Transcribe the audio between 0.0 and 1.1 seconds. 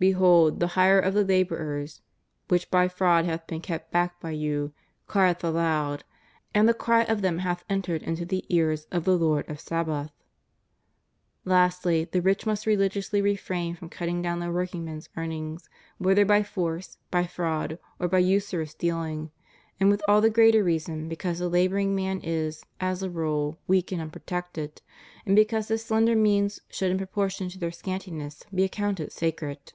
Behold, the hire